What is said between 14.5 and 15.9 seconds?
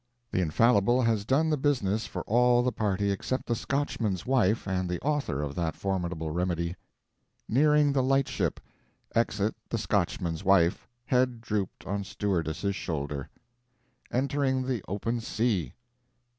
the open sea.